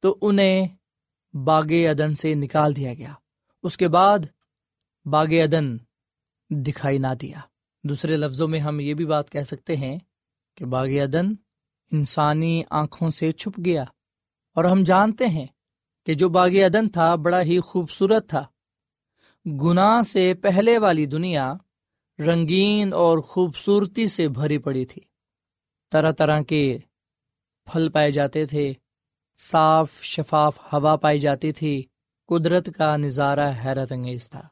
تو 0.00 0.18
انہیں 0.22 0.68
باغ 1.36 1.72
عدن 1.90 2.14
سے 2.14 2.34
نکال 2.34 2.76
دیا 2.76 2.94
گیا۔ 2.94 3.14
اس 3.62 3.76
کے 3.76 3.88
بعد 3.88 4.18
باغ 5.04 5.26
عدن 5.26 5.76
دکھائی 6.50 6.98
نہ 6.98 7.14
دیا۔ 7.20 7.40
دوسرے 7.84 8.16
لفظوں 8.16 8.48
میں 8.48 8.58
ہم 8.58 8.80
یہ 8.80 8.94
بھی 8.94 9.06
بات 9.06 9.30
کہہ 9.30 9.40
سکتے 9.40 9.76
ہیں 9.76 9.98
کہ 10.56 10.64
باغ 10.64 10.86
عدن 10.86 11.26
انسانی 11.92 12.62
آنکھوں 12.70 13.10
سے 13.10 13.32
چھپ 13.32 13.60
گیا۔ 13.64 13.82
اور 14.54 14.64
ہم 14.64 14.82
جانتے 14.82 15.26
ہیں 15.26 15.46
کہ 16.06 16.14
جو 16.14 16.28
باغ 16.28 16.48
عدن 16.48 16.88
تھا، 16.88 17.14
بڑا 17.14 17.42
ہی 17.42 17.60
خوبصورت 17.60 18.28
تھا۔ 18.28 18.42
گناہ 19.46 20.02
سے 20.02 20.34
پہلے 20.34 20.78
والی 20.78 21.06
دنیا 21.06 21.54
رنگین 22.26 22.92
اور 22.92 23.18
خوبصورتی 23.18 24.08
سے 24.08 24.28
بھری 24.28 24.58
پڑی 24.58 24.84
تھی۔ 24.84 25.02
طرح 25.92 26.12
طرح 26.12 26.42
کے 26.42 26.78
پھل 27.72 27.88
پائے 27.88 28.10
جاتے 28.10 28.46
تھے، 28.46 28.72
صاف، 29.38 30.02
شفاف 30.02 30.58
ہوا 30.72 30.96
پائی 30.96 31.20
جاتی 31.20 31.52
تھی، 31.52 31.82
قدرت 32.28 32.68
کا 32.76 32.96
نظارہ 32.96 33.52
حیرت 33.64 33.92
انگیز 33.92 34.30
تھا۔ 34.30 34.48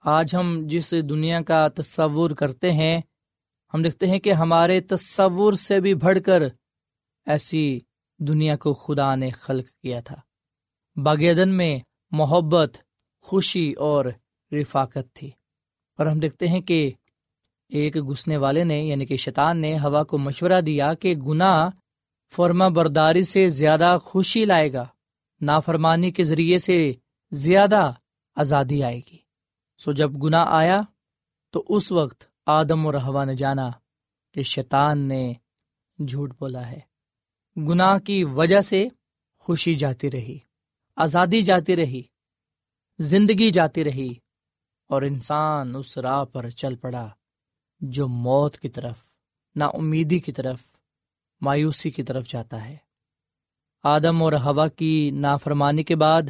آج 0.00 0.34
ہم 0.34 0.62
جس 0.66 0.90
دنیا 0.90 1.42
کا 1.42 1.68
تصور 1.68 2.30
کرتے 2.30 2.72
ہیں، 2.72 3.00
ہم 3.74 3.82
دیکھتے 3.82 4.06
ہیں 4.06 4.18
کہ 4.18 4.32
ہمارے 4.32 4.80
تصور 4.80 5.52
سے 5.52 5.80
بھی 5.80 5.94
بڑھ 5.94 6.18
کر 6.26 6.42
ایسی 7.26 7.80
دنیا 8.18 8.56
کو 8.56 8.74
خدا 8.74 9.14
نے 9.14 9.30
خلق 9.30 9.66
کیا 9.82 10.00
تھا۔ 10.00 10.16
باغیدن 10.96 11.48
میں 11.48 11.78
محبت، 12.10 12.78
خوشی 13.22 13.72
اور 13.72 14.04
رفاقت 14.52 15.14
تھی۔ 15.14 15.30
اور 15.98 16.06
ہم 16.06 16.18
دیکھتے 16.18 16.48
ہیں 16.48 16.60
کہ 16.60 16.90
ایک 17.68 17.96
گھسنے 17.96 18.36
والے 18.36 18.64
نے 18.64 18.82
یعنی 18.82 19.06
کہ 19.06 19.16
شیطان 19.16 19.58
نے 19.58 19.78
ہوا 19.78 20.02
کو 20.02 20.18
مشورہ 20.18 20.60
دیا 20.60 20.94
کہ 20.94 21.14
گناہ 21.14 21.70
فرما 22.32 22.68
برداری 22.68 23.24
سے 23.24 23.48
زیادہ 23.48 23.98
خوشی 24.02 24.44
لائے 24.44 24.72
گا، 24.72 24.86
نافرمانی 25.40 26.10
کے 26.10 26.22
ذریعے 26.22 26.58
سے 26.58 26.92
زیادہ 27.30 27.92
آزادی 28.36 28.82
آئے 28.82 29.00
گی۔ 29.10 29.18
سو 29.78 29.92
جب 29.92 30.12
گناہ 30.22 30.46
آیا 30.48 30.80
تو 31.50 31.64
اس 31.68 31.92
وقت 31.92 32.24
آدم 32.46 32.86
اور 32.86 32.94
ہوا 32.94 33.24
نے 33.24 33.34
جانا 33.34 33.70
کہ 34.34 34.42
شیطان 34.42 34.98
نے 34.98 35.32
جھوٹ 36.08 36.30
بولا 36.38 36.70
ہے۔ 36.70 36.80
گناہ 37.56 37.98
کی 37.98 38.24
وجہ 38.24 38.60
سے 38.60 38.88
خوشی 39.38 39.74
جاتی 39.74 40.10
رہی، 40.10 40.38
آزادی 40.96 41.42
جاتی 41.42 41.76
رہی، 41.76 42.02
زندگی 42.98 43.50
جاتی 43.50 43.84
رہی۔ 43.84 44.08
اور 44.92 45.02
انسان 45.02 45.76
اس 45.76 45.98
راہ 45.98 46.24
پر 46.24 46.50
چل 46.50 46.76
پڑا 46.76 47.10
جو 47.80 48.08
موت 48.08 48.58
کی 48.58 48.68
طرف 48.68 48.94
نا 49.56 49.66
امیدی 49.66 50.18
کی 50.18 50.32
طرف، 50.32 50.58
مایوسی 51.40 51.90
کی 51.90 52.02
طرف 52.02 52.28
جاتا 52.28 52.64
ہے۔ 52.64 52.76
آدم 53.82 54.22
اور 54.22 54.32
ہوا 54.32 54.68
کی 54.68 55.10
نافرمانی 55.10 55.82
کے 55.82 55.96
بعد، 55.96 56.22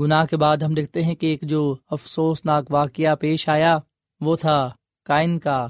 گناہ 0.00 0.24
کے 0.24 0.36
بعد 0.36 0.56
ہم 0.56 0.74
دیکھتے 0.74 1.02
ہیں 1.04 1.14
کہ 1.14 1.26
ایک 1.26 1.42
جو 1.42 1.76
افسوسناک 1.90 2.64
واقعہ 2.70 3.14
پیش 3.14 3.48
آیا 3.48 3.78
وہ 4.20 4.36
تھا 4.36 4.68
کائن 5.04 5.38
کا 5.38 5.66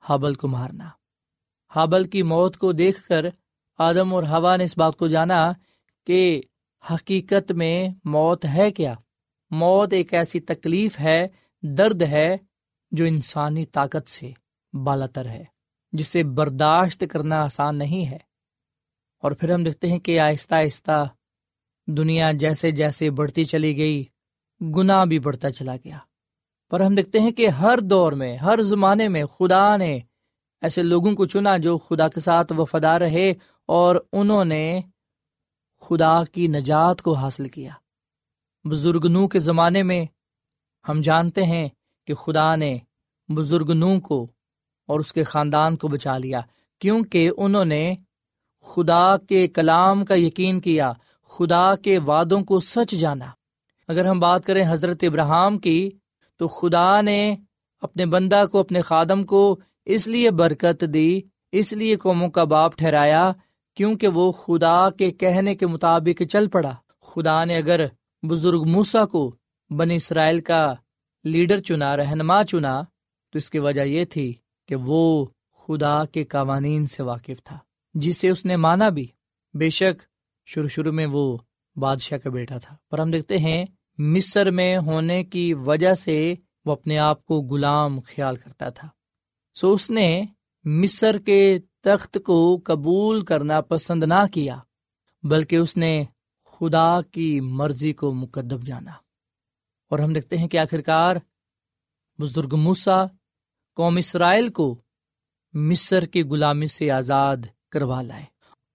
حابل 0.00 0.34
کو 0.34 0.48
مارنا۔ 0.48 0.88
حابل 1.74 2.04
کی 2.04 2.22
موت 2.22 2.56
کو 2.56 2.72
دیکھ 2.72 3.08
کر 3.08 3.26
آدم 3.78 4.14
اور 4.14 4.22
ہوا 4.22 4.56
نے 4.56 4.64
اس 4.64 4.78
بات 4.78 4.96
کو 4.96 5.06
جانا 5.06 5.52
کہ 6.06 6.42
حقیقت 6.90 7.52
میں 7.52 7.88
موت 8.04 8.44
ہے 8.44 8.70
کیا؟ 8.70 8.94
موت 9.50 9.92
ایک 9.92 10.14
ایسی 10.14 10.40
تکلیف 10.40 11.00
ہے 11.00 11.26
درد 11.66 12.02
ہے 12.02 12.36
جو 12.90 13.04
انسانی 13.04 13.66
طاقت 13.66 14.10
سے 14.10 14.32
بالا 14.84 15.06
تر 15.06 15.26
ہے، 15.26 15.44
جسے 15.92 16.22
برداشت 16.22 17.04
کرنا 17.10 17.42
آسان 17.42 17.78
نہیں 17.78 18.10
ہے۔ 18.10 18.18
اور 19.22 19.32
پھر 19.32 19.54
ہم 19.54 19.64
دیکھتے 19.64 19.86
ہیں 19.86 19.98
کہ 19.98 20.20
آہستہ 20.20 20.54
آہستہ 20.54 21.08
دنیا 21.86 22.32
جیسے 22.32 22.70
جیسے 22.70 23.10
بڑھتی 23.10 23.44
چلی 23.44 23.76
گئی، 23.76 24.04
گناہ 24.76 25.04
بھی 25.04 25.18
بڑھتا 25.18 25.50
چلا 25.50 25.76
گیا۔ 25.76 25.98
پر 26.70 26.80
ہم 26.80 26.94
دیکھتے 26.94 27.20
ہیں 27.20 27.30
کہ 27.30 27.48
ہر 27.48 27.78
دور 27.78 28.12
میں، 28.12 28.36
ہر 28.36 28.62
زمانے 28.62 29.08
میں 29.08 29.24
خدا 29.24 29.76
نے 29.76 30.00
ایسے 30.60 30.82
لوگوں 30.82 31.14
کو 31.14 31.26
چنا 31.26 31.56
جو 31.56 31.78
خدا 31.78 32.08
کے 32.08 32.20
ساتھ 32.20 32.52
وفادار 32.58 33.00
رہے 33.00 33.30
اور 33.66 33.96
انہوں 34.12 34.44
نے 34.44 34.80
خدا 35.80 36.24
کی 36.24 36.46
نجات 36.46 37.02
کو 37.02 37.12
حاصل 37.12 37.48
کیا۔ 37.48 37.72
بزرگ 38.64 39.06
نو 39.10 39.28
کے 39.28 39.38
زمانے 39.38 39.82
میں 39.82 40.04
ہم 40.88 41.00
جانتے 41.00 41.44
ہیں 41.44 41.68
کہ 42.06 42.14
خدا 42.14 42.56
نے 42.56 42.78
بزرگ 43.28 43.70
نو 43.70 44.00
کو 44.00 44.26
اور 44.88 45.00
اس 45.00 45.12
کے 45.12 45.22
خاندان 45.22 45.76
کو 45.76 45.88
بچا 45.88 46.18
لیا، 46.18 46.40
کیونکہ 46.78 47.30
انہوں 47.36 47.64
نے 47.64 47.94
خدا 48.62 49.16
کے 49.16 49.48
کلام 49.48 50.04
کا 50.04 50.14
یقین 50.14 50.60
کیا، 50.60 50.92
خدا 51.28 51.74
کے 51.74 51.98
وعدوں 51.98 52.40
کو 52.40 52.60
سچ 52.60 52.90
جانا۔ 52.90 53.26
اگر 53.88 54.04
ہم 54.06 54.20
بات 54.20 54.44
کریں 54.44 54.64
حضرت 54.68 55.04
ابراہم 55.04 55.58
کی، 55.58 55.90
تو 56.36 56.48
خدا 56.48 57.00
نے 57.00 57.36
اپنے 57.82 58.06
بندہ 58.06 58.44
کو، 58.52 58.58
اپنے 58.58 58.80
خادم 58.80 59.24
کو 59.24 59.58
اس 59.84 60.06
لیے 60.06 60.30
برکت 60.30 60.84
دی، 60.94 61.20
اس 61.52 61.72
لیے 61.72 61.96
قوموں 61.96 62.28
کا 62.28 62.44
باپ 62.44 62.76
ٹھہرایا، 62.76 63.32
کیونکہ 63.74 64.08
وہ 64.08 64.32
خدا 64.32 64.90
کے 64.90 65.10
کہنے 65.10 65.54
کے 65.54 65.66
مطابق 65.66 66.22
چل 66.22 66.48
پڑا۔ 66.48 66.72
خدا 67.00 67.44
نے 67.44 67.56
اگر 67.56 67.84
بزرگ 68.22 68.64
موسا 68.66 69.04
کو 69.04 69.34
بنی 69.70 69.94
اسرائیل 69.94 70.40
کا 70.40 70.74
لیڈر 71.24 71.58
چنا، 71.58 71.96
رہنما 71.96 72.44
چنا، 72.44 72.82
تو 73.30 73.38
اس 73.38 73.50
کی 73.50 73.58
وجہ 73.58 73.80
یہ 73.80 74.04
تھی 74.04 74.34
کہ 74.68 74.76
وہ 74.76 75.26
خدا 75.58 76.04
کے 76.04 76.24
قوانین 76.24 76.86
سے 76.86 77.02
واقف 77.02 77.42
تھا، 77.44 77.58
جسے 77.94 78.28
اس 78.28 78.44
نے 78.44 78.56
مانا 78.56 78.88
بھی۔ 78.88 79.06
بے 79.54 79.70
شک 79.70 80.02
شروع 80.46 80.68
شروع 80.68 80.92
میں 80.92 81.06
وہ 81.06 81.38
بادشاہ 81.76 82.18
کا 82.18 82.30
بیٹا 82.30 82.58
تھا۔ 82.58 82.76
پر 82.90 82.98
ہم 82.98 83.10
دیکھتے 83.10 83.38
ہیں، 83.38 83.64
مصر 83.98 84.50
میں 84.50 84.76
ہونے 84.76 85.24
کی 85.24 85.54
وجہ 85.54 85.94
سے 85.94 86.34
وہ 86.64 86.72
اپنے 86.72 86.98
آپ 86.98 87.24
کو 87.24 87.34
غلام 87.40 88.00
خیال 88.00 88.36
کرتا 88.36 88.68
تھا۔ 88.68 88.88
سو 89.54 89.72
اس 89.72 89.90
نے 89.90 90.24
مصر 90.64 91.18
کے 91.18 91.58
تخت 91.80 92.18
کو 92.26 92.60
قبول 92.64 93.24
کرنا 93.24 93.60
پسند 93.60 94.04
نہ 94.04 94.26
کیا، 94.32 94.58
بلکہ 95.22 95.56
اس 95.56 95.76
نے 95.76 96.04
خدا 96.44 97.00
کی 97.10 97.40
مرضی 97.40 97.92
کو 97.92 98.12
مقدب 98.12 98.62
جانا۔ 98.62 99.03
اور 99.90 99.98
ہم 99.98 100.12
دیکھتے 100.12 100.36
ہیں 100.36 100.48
کہ 100.48 100.58
آخرکار 100.58 101.16
بزرگ 102.20 102.56
موسا 102.56 103.04
قوم 103.74 103.96
اسرائیل 103.96 104.48
کو 104.48 104.78
مصر 105.54 106.06
کی 106.06 106.22
غلامی 106.22 106.66
سے 106.66 106.90
آزاد 106.90 107.36
کروا 107.70 108.02
لائے 108.02 108.24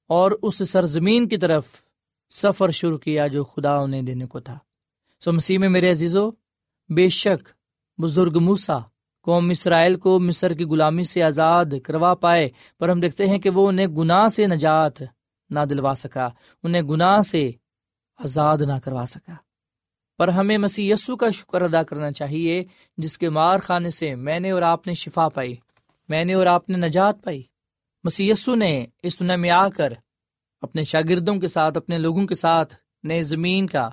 اور 0.08 0.32
اس 0.42 0.70
سرزمین 0.70 1.28
کی 1.28 1.38
طرف 1.38 1.66
سفر 2.30 2.70
شروع 2.70 2.98
کیا 2.98 3.28
جو 3.28 3.44
خدا 3.44 3.76
انہیں 3.76 4.02
دینے 4.02 4.26
کو 4.26 4.40
تھا۔ 4.40 4.58
سو 5.20 5.34
مسیح 5.34 5.58
میں 5.60 5.70
میرے 5.70 5.92
عزیزو، 5.92 6.32
بے 6.90 7.10
شک 7.10 7.50
بزرگ 8.02 8.40
موسا 8.42 8.78
قوم 9.22 9.50
اسرائیل 9.50 9.96
کو 9.96 10.20
مصر 10.20 10.54
کی 10.54 10.64
غلامی 10.64 11.04
سے 11.04 11.24
آزاد 11.24 11.66
کروا 11.84 12.16
پائے، 12.16 12.50
پر 12.80 12.90
ہم 12.90 13.00
دیکھتے 13.00 13.26
ہیں 13.26 13.40
کہ 13.40 13.50
وہ 13.50 13.68
انہیں 13.68 13.88
گناہ 13.88 14.28
سے 14.28 14.48
نجات 14.48 15.02
نہ 15.50 15.60
دلوا 15.70 15.94
سکا، 15.98 16.30
انہیں 16.64 16.82
گناہ 16.82 17.22
سے 17.22 17.52
آزاد 18.18 18.58
نہ 18.58 18.80
کروا 18.84 19.06
سکا۔ 19.06 19.34
پر 20.20 20.28
ہمیں 20.28 20.58
مسیح 20.58 20.94
یسو 20.94 21.16
کا 21.16 21.30
شکر 21.30 21.62
ادا 21.62 21.84
کرنا 21.84 22.12
چاہیے، 22.12 22.64
جس 22.98 23.18
کے 23.18 23.30
مار 23.30 23.60
خانے 23.60 23.90
سے 23.90 24.16
میں 24.16 24.40
نے 24.40 24.52
اور 24.52 24.62
آپ 24.62 24.88
نے 24.88 24.94
شفا 24.94 25.30
پائی، 25.30 25.56
میں 26.10 26.26
نے 26.26 26.34
اور 26.34 26.46
آپ 26.46 26.70
نے 26.70 26.78
نجات 26.78 27.24
پائی۔ 27.24 27.44
مسی 28.04 28.32
نے 28.48 28.86
اس 29.04 29.20
دنیا 29.20 29.36
میں 29.36 29.50
آ 29.50 29.70
کر 29.70 29.94
اپنے 30.62 30.84
شاگردوں 30.84 31.36
کے 31.36 31.48
ساتھ، 31.48 31.78
اپنے 31.78 31.98
لوگوں 31.98 32.28
کے 32.28 32.36
ساتھ 32.36 32.76
نئے 33.04 33.22
زمین 33.22 33.68
کا 33.68 33.90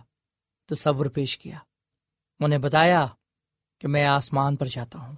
تصور 0.70 1.06
پیش 1.06 1.38
کیا۔ 1.38 1.58
انہیں 2.40 2.58
بتایا 2.58 3.06
کہ 3.80 3.88
میں 3.88 4.04
آسمان 4.04 4.56
پر 4.56 4.66
جاتا 4.66 4.98
ہوں 4.98 5.16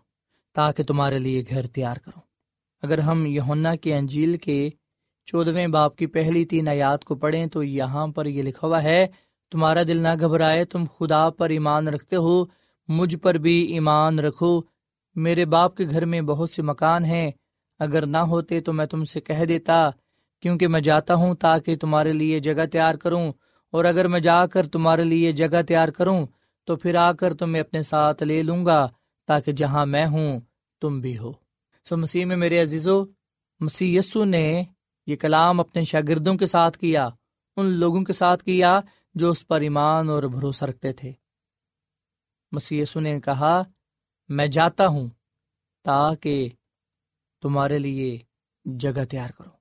تاکہ 0.54 0.82
تمہارے 0.82 1.18
لیے 1.18 1.44
گھر 1.50 1.66
تیار 1.66 1.96
کروں۔ 1.96 2.22
اگر 2.82 2.98
ہم 2.98 3.26
یونا 3.26 3.74
کے 3.74 3.96
انجیل 3.96 4.36
کے 4.36 4.70
چودھویں 5.24 5.66
باپ 5.66 5.96
کی 5.96 6.06
پہلی 6.06 6.44
تین 6.44 6.68
آیات 6.68 7.04
کو 7.04 7.14
پڑھیں 7.14 7.46
تو 7.46 7.62
یہاں 7.62 8.06
پر 8.06 8.26
یہ 8.26 8.42
لکھا 8.42 8.66
ہوا 8.66 8.82
ہے 8.82 9.06
تمہارا 9.50 9.82
دل 9.82 9.96
نہ 9.96 10.08
گھبرائے، 10.20 10.64
تم 10.64 10.84
خدا 10.98 11.30
پر 11.30 11.50
ایمان 11.50 11.88
رکھتے 11.88 12.16
ہو، 12.16 12.44
مجھ 12.88 13.16
پر 13.16 13.34
بھی 13.34 13.62
ایمان 13.72 14.18
رکھو۔ 14.18 14.60
میرے 15.14 15.44
باپ 15.44 15.76
کے 15.76 15.84
گھر 15.90 16.04
میں 16.04 16.20
بہت 16.20 16.50
سے 16.50 16.62
مکان 16.62 17.04
ہیں، 17.04 17.30
اگر 17.78 18.06
نہ 18.06 18.16
ہوتے 18.16 18.60
تو 18.60 18.72
میں 18.72 18.86
تم 18.86 19.04
سے 19.04 19.20
کہہ 19.20 19.44
دیتا، 19.44 19.90
کیونکہ 20.42 20.68
میں 20.68 20.80
جاتا 20.80 21.14
ہوں 21.14 21.34
تاکہ 21.34 21.76
تمہارے 21.76 22.12
لیے 22.12 22.40
جگہ 22.40 22.66
تیار 22.72 22.94
کروں۔ 22.94 23.32
اور 23.70 23.84
اگر 23.84 24.08
میں 24.08 24.20
جا 24.20 24.46
کر 24.46 24.66
تمہارے 24.66 25.04
لیے 25.04 25.32
جگہ 25.32 25.62
تیار 25.62 25.88
کروں، 25.88 26.26
تو 26.64 26.76
پھر 26.76 26.94
آ 26.94 27.12
کر 27.12 27.34
تمہیں 27.34 27.60
اپنے 27.60 27.82
ساتھ 27.82 28.22
لے 28.22 28.42
لوں 28.42 28.66
گا، 28.66 28.88
تاکہ 29.26 29.52
جہاں 29.52 29.86
میں 29.86 30.06
ہوں، 30.06 30.40
تم 30.80 31.00
بھی 31.00 31.18
ہو۔ 31.18 31.32
سو 31.84 31.96
مسیح 31.96 32.24
میں 32.24 32.36
میرے 32.36 32.62
عزیزو، 32.62 33.04
مسیح 33.60 33.98
یسو 33.98 34.24
نے 34.24 34.62
یہ 35.06 35.16
کلام 35.16 35.60
اپنے 35.60 35.84
شاگردوں 35.84 36.34
کے 36.34 36.46
ساتھ 36.46 36.78
کیا، 36.78 37.08
ان 37.56 37.66
لوگوں 37.66 38.04
کے 38.04 38.12
ساتھ 38.12 38.44
کیا 38.44 38.80
جو 39.14 39.30
اس 39.30 39.46
پر 39.46 39.60
ایمان 39.60 40.08
اور 40.08 40.22
بھروسہ 40.22 40.64
رکھتے 40.64 40.92
تھے۔ 40.92 41.12
مسی 42.52 42.84
نے 42.96 43.20
کہا، 43.20 43.62
میں 44.28 44.46
جاتا 44.46 44.86
ہوں 44.86 45.08
تاکہ 45.84 46.48
تمہارے 47.42 47.78
لیے 47.78 48.18
جگہ 48.64 49.04
تیار 49.04 49.30
کروں۔ 49.30 49.52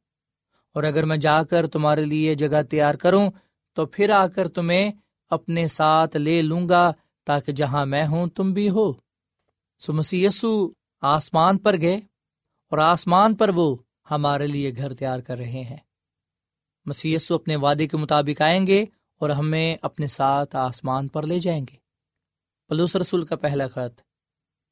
اور 0.74 0.84
اگر 0.84 1.06
میں 1.06 1.18
جا 1.18 1.44
کر 1.44 1.68
تمہارے 1.68 2.06
لیے 2.06 2.36
جگہ 2.36 2.62
تیار 2.62 2.96
کروں، 2.96 3.32
تو 3.74 3.86
پھر 3.86 4.10
آ 4.10 4.28
کر 4.28 4.48
تمہیں 4.48 4.92
اپنے 5.30 5.68
ساتھ 5.68 6.18
لے 6.18 6.42
لوں 6.42 6.70
گا 6.70 6.92
تاکہ 7.26 7.52
جہاں 7.52 7.86
میں 7.86 8.08
ہوں، 8.08 8.28
تم 8.28 8.54
بھی 8.54 8.70
ہو۔ 8.70 8.94
سو 9.80 9.94
مسیسو 9.94 10.70
آسمان 11.02 11.58
پر 11.58 11.82
گئے 11.82 11.96
اور 12.70 12.78
آسمان 12.78 13.36
پر 13.36 13.50
وہ 13.50 13.76
ہمارے 14.12 14.48
لیے 14.48 14.72
گھر 14.78 14.94
تیار 14.94 15.20
کر 15.20 15.38
رہے 15.38 15.64
ہیں۔ 15.64 15.78
مسیسو 16.86 17.36
اپنے 17.36 17.56
وعدے 17.56 17.88
کے 17.88 17.98
مطابق 17.98 18.42
آئیں 18.42 18.68
گے 18.68 18.86
اور 19.22 19.30
ہمیں 19.30 19.76
اپنے 19.82 20.08
ساتھ 20.08 20.56
آسمان 20.56 21.08
پر 21.08 21.26
لے 21.26 21.40
جائیں 21.40 21.62
گے۔ 21.62 21.76
پلوس 22.70 22.96
رسول 22.96 23.26
کا 23.26 23.36
پہلا 23.36 23.68
خط، 23.68 24.02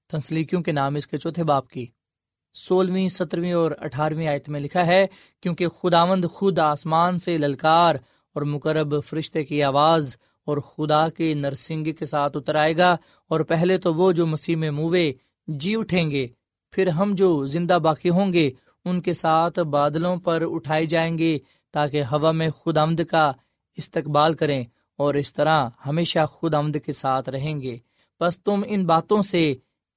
تنسلیکیوں 0.10 0.62
کے 0.62 0.71
نام 0.71 0.95
اس 0.95 1.08
کے 1.08 1.17
چوتھے 1.17 1.43
باپ 1.43 1.69
کی۔ 1.69 1.86
سولہویں، 2.55 3.10
سترویں 3.10 3.53
اور 3.53 3.71
اٹھارہویں 3.79 4.27
آیت 4.27 4.49
میں 4.49 4.60
لکھا 4.60 4.86
ہے، 4.86 5.05
کیونکہ 5.43 5.67
خداوند 5.67 6.25
خود 6.25 6.60
آسمان 6.60 7.19
سے 7.19 7.38
للکار 7.38 7.95
اور 8.36 8.41
مقرب 8.41 8.93
فرشتے 9.05 9.43
کی 9.43 9.63
آواز 9.63 10.15
اور 10.47 10.58
خدا 10.58 11.08
کے 11.10 11.34
نرسنگ 11.34 11.91
کے 11.93 12.05
ساتھ 12.05 12.38
اتر 12.38 12.55
آئے 12.55 12.77
گا، 12.77 12.95
اور 13.31 13.39
پہلے 13.39 13.77
تو 13.77 13.93
وہ 13.93 14.12
جو 14.12 14.25
مسیح 14.25 14.55
میں 14.55 14.71
موے 14.71 15.12
جی 15.47 15.75
اٹھیں 15.75 16.12
گے۔ 16.12 16.27
پھر 16.73 16.88
ہم 16.88 17.13
جو 17.15 17.45
زندہ 17.45 17.77
باقی 17.79 18.10
ہوں 18.10 18.34
گے، 18.34 18.49
ان 18.86 19.01
کے 19.01 19.13
ساتھ 19.13 19.60
بادلوں 19.60 20.15
پر 20.17 20.43
اٹھائے 20.49 20.86
جائیں 20.86 21.17
گے 21.17 21.38
تاکہ 21.73 22.03
ہوا 22.03 22.31
میں 22.31 22.49
خود 22.49 22.77
آمد 22.77 23.01
کا 23.10 23.31
استقبال 23.77 24.33
کریں 24.33 24.63
اور 24.97 25.13
اس 25.13 25.33
طرح 25.33 25.69
ہمیشہ 25.85 26.25
خود 26.29 26.53
آمد 26.53 26.77
کے 26.85 26.93
ساتھ 26.93 27.29
رہیں 27.29 27.61
گے۔ 27.61 27.77
بس 28.19 28.39
تم 28.39 28.63
ان 28.67 28.85
باتوں 28.85 29.21
سے 29.21 29.53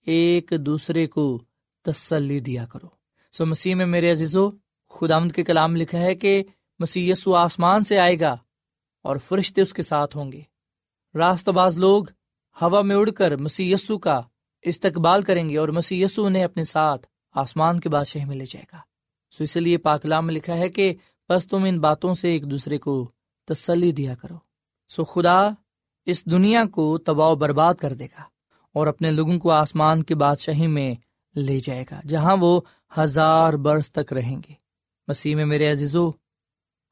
ایک 0.07 0.53
دوسرے 0.61 1.07
کو 1.07 1.43
تسلی 1.83 2.41
دیا 2.41 2.65
کرو۔ 2.65 2.89
سو 3.33 3.47
مسیح 3.47 3.75
میں 3.75 3.87
میرے 3.87 4.11
عزیزو، 4.11 4.51
خود 4.89 5.11
آمد 5.11 5.33
کے 5.33 5.45
کلام 5.45 5.77
لکھا 5.77 5.99
ہے 5.99 6.15
کہ 6.15 6.43
مسیح 6.79 7.13
یسو 7.13 7.35
آسمان 7.35 7.85
سے 7.85 7.99
آئے 7.99 8.21
گا 8.21 8.37
اور 9.03 9.17
فرشتے 9.17 9.63
اس 9.63 9.75
کے 9.75 9.83
ساتھ 9.83 10.17
ہوں 10.17 10.33
گے۔ 10.33 10.41
راست 11.15 11.49
باز 11.49 11.79
لوگ 11.79 12.05
ہوا 12.63 12.83
میں 12.83 12.97
اڑ 12.97 13.11
کر 13.11 13.37
مسی 13.37 13.75
کا 14.03 14.21
استقبال 14.63 15.23
کریں 15.23 15.49
گے 15.49 15.59
اور 15.59 15.69
مسی 15.69 16.05
نے 16.31 16.45
اپنے 16.45 16.65
ساتھ 16.65 17.07
آسمان 17.35 17.81
کے 17.81 17.89
بادشاہ 17.89 18.25
میں 18.25 18.37
لے 18.37 18.45
جائے 18.45 18.65
گا۔ 18.73 18.79
سو 19.31 19.45
اس 19.45 19.57
لیے 19.57 19.77
پاکلام 19.77 20.27
میں 20.27 20.35
لکھا 20.35 20.57
ہے 20.57 20.69
کہ 20.69 20.95
بس 21.29 21.47
تم 21.47 21.65
ان 21.65 21.81
باتوں 21.81 22.15
سے 22.15 22.29
ایک 22.29 22.51
دوسرے 22.51 22.79
کو 22.79 23.11
تسلی 23.49 23.93
دیا 23.93 24.15
کرو۔ 24.15 24.39
سو 24.91 25.05
خدا 25.05 25.39
اس 26.07 26.25
دنیا 26.27 26.65
کو 26.73 26.99
تباہ 26.99 27.31
و 27.31 27.35
برباد 27.35 27.75
کر 27.75 27.93
دے 27.93 28.07
گا 28.07 28.23
اور 28.75 28.87
اپنے 28.87 29.11
لوگوں 29.11 29.39
کو 29.39 29.51
آسمان 29.51 30.03
کی 30.03 30.15
بادشاہی 30.15 30.67
میں 30.67 30.95
لے 31.37 31.59
جائے 31.61 31.85
گا، 31.91 32.01
جہاں 32.09 32.37
وہ 32.41 32.61
ہزار 32.99 33.53
برس 33.55 33.93
تک 33.93 34.13
رہیں 34.13 34.39
گے۔ 34.49 34.55
مسیح 35.09 35.37
میں 35.37 35.45
میرے 35.45 35.71
عزیزو، 35.71 36.11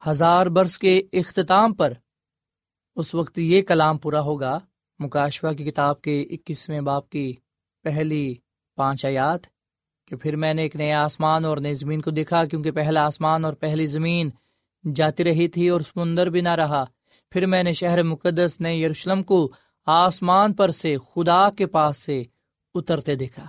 ہزار 0.01 0.45
برس 0.45 0.77
کے 0.79 1.01
اختتام 1.13 1.73
پر 1.73 1.93
اس 2.95 3.13
وقت 3.15 3.39
یہ 3.39 3.61
کلام 3.61 3.97
پورا 3.97 4.21
ہوگا۔ 4.21 4.57
مکاشوا 4.99 5.53
کی 5.53 5.63
کتاب 5.63 6.01
کے 6.01 6.21
اکیسویں 6.21 6.81
باپ 6.81 7.09
کی 7.09 7.33
پہلی 7.83 8.35
پانچ 8.77 9.05
آیات 9.05 9.41
کہ 10.07 10.15
پھر 10.15 10.35
میں 10.35 10.53
نے 10.53 10.61
ایک 10.61 10.75
نیا 10.75 11.03
آسمان 11.03 11.45
اور 11.45 11.57
نئی 11.57 11.73
زمین 11.73 12.01
کو 12.01 12.11
دیکھا، 12.11 12.45
کیونکہ 12.45 12.71
پہلا 12.71 13.05
آسمان 13.05 13.45
اور 13.45 13.53
پہلی 13.53 13.85
زمین 13.85 14.29
جاتی 14.95 15.23
رہی 15.23 15.47
تھی 15.47 15.69
اور 15.69 15.81
سمندر 15.81 16.29
بھی 16.29 16.41
نہ 16.41 16.49
رہا۔ 16.49 16.83
پھر 17.31 17.45
میں 17.45 17.63
نے 17.63 17.73
شہر 17.73 18.03
مقدس 18.03 18.61
نے 18.61 18.75
یروشلم 18.75 19.23
کو 19.23 19.51
آسمان 19.85 20.53
پر 20.53 20.71
سے 20.71 20.95
خدا 20.97 21.49
کے 21.49 21.65
پاس 21.65 21.97
سے 21.97 22.23
اترتے 22.75 23.15
دیکھا۔ 23.15 23.47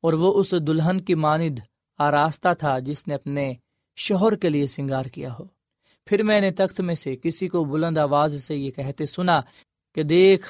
اور 0.00 0.12
وہ 0.12 0.34
اس 0.34 0.54
دلہن 0.66 1.00
کی 1.00 1.14
ماند 1.14 1.58
آراستہ 1.98 2.48
تھا 2.58 2.78
جس 2.78 3.08
نے 3.08 3.14
اپنے 3.14 3.52
شوہر 3.96 4.36
کے 4.36 4.48
لیے 4.48 4.66
سنگار 4.66 5.04
کیا 5.04 5.32
ہو۔ 5.38 5.44
پھر 6.06 6.22
میں 6.22 6.40
نے 6.40 6.50
تخت 6.50 6.80
میں 6.80 6.94
سے 6.94 7.16
کسی 7.16 7.48
کو 7.48 7.64
بلند 7.64 7.98
آواز 7.98 8.44
سے 8.44 8.56
یہ 8.56 8.70
کہتے 8.70 9.06
سنا 9.06 9.40
کہ 9.94 10.02
دیکھ، 10.02 10.46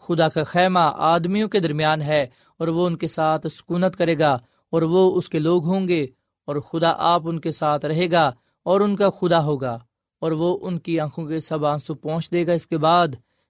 خدا 0.00 0.28
کا 0.28 0.42
خیمہ 0.42 0.78
آدمیوں 0.94 1.48
کے 1.48 1.60
درمیان 1.60 2.02
ہے 2.02 2.26
اور 2.58 2.68
وہ 2.68 2.86
ان 2.86 2.96
کے 2.96 3.06
ساتھ 3.06 3.46
سکونت 3.46 3.96
کرے 3.96 4.18
گا 4.18 4.32
اور 4.70 4.82
وہ 4.82 5.16
اس 5.16 5.28
کے 5.28 5.38
لوگ 5.38 5.64
ہوں 5.64 5.88
گے 5.88 6.06
اور 6.46 6.56
خدا 6.56 6.92
آپ 6.98 7.22
ان 7.24 7.40
کے 7.40 7.50
ساتھ 7.50 7.86
رہے 7.86 8.10
گا۔ 8.10 8.30
اور 8.64 8.80
ان 8.80 8.96
کا 8.96 9.10
خدا 9.10 9.44
ہوگا، 9.44 9.78
اور 10.20 10.32
وہ 10.32 10.58
ان 10.62 10.78
کی 10.78 11.00
آنکھوں 11.00 11.26
کے 11.26 11.40
سب 11.40 11.66
آنسو 11.66 11.94
پہنچ 11.94 12.30
دے 12.30 12.46
گا۔ 12.46 12.52
اس 12.52 12.66
کے 12.66 12.78
بعد 12.78 13.08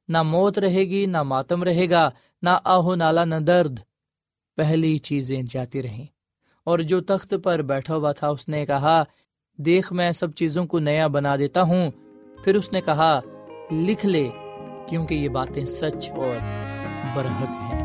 نہ 0.09 0.23
موت 0.23 0.59
رہے 0.59 0.85
گی، 0.85 1.07
نہ 1.07 1.23
ماتم 1.23 1.63
رہے 1.63 1.91
گا، 1.91 2.09
نہ 2.43 2.51
آہو 2.65 2.95
نالا، 2.95 3.25
نہ 3.25 3.35
درد۔ 3.35 3.79
پہلی 4.57 4.99
چیزیں 4.99 5.43
جاتی 5.51 5.83
رہیں۔ 5.83 6.07
اور 6.65 6.79
جو 6.79 7.01
تخت 7.01 7.35
پر 7.45 7.63
بیٹھا 7.63 7.97
ہوا 7.97 8.13
تھا، 8.13 8.29
اس 8.29 8.49
نے 8.49 8.67
کہا، 8.67 9.03
دیکھ 9.59 9.93
میں 9.93 10.11
سب 10.11 10.35
چیزوں 10.35 10.67
کو 10.67 10.79
نیا 10.79 11.07
بنا 11.07 11.37
دیتا 11.37 11.63
ہوں۔ 11.63 11.91
پھر 12.45 12.55
اس 12.55 12.73
نے 12.73 12.81
کہا، 12.81 13.21
لکھ 13.73 14.07
لے، 14.07 14.29
کیونکہ 14.89 15.15
یہ 15.15 15.29
باتیں 15.29 15.65
سچ 15.65 16.11
اور 16.11 16.37
برحق 17.17 17.49
ہیں۔ 17.49 17.85